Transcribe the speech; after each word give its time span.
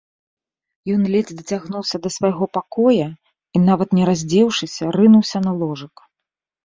Ён 0.93 1.01
ледзь 1.15 1.35
дацягнуўся 1.41 1.97
да 2.07 2.11
свайго 2.17 2.45
пакоя 2.59 3.07
і, 3.09 3.57
нават 3.69 3.89
не 3.99 4.03
раздзеўшыся, 4.13 4.83
рынуўся 5.01 5.37
на 5.49 5.59
ложак. 5.63 5.95